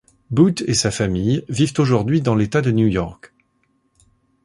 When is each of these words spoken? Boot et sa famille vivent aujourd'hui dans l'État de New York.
Boot 0.31 0.61
et 0.65 0.73
sa 0.73 0.89
famille 0.89 1.43
vivent 1.47 1.75
aujourd'hui 1.77 2.21
dans 2.21 2.33
l'État 2.33 2.61
de 2.63 2.71
New 2.71 2.87
York. 2.87 3.33